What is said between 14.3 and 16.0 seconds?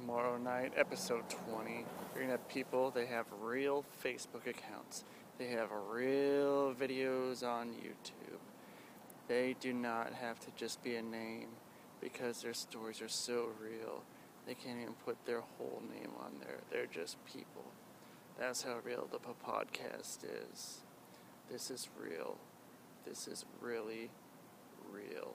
They can't even put their whole